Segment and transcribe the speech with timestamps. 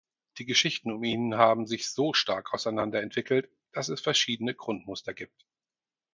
[0.39, 5.45] Die Geschichten um ihn haben sich so stark auseinanderentwickelt, dass es verschiedene Grundmuster gibt.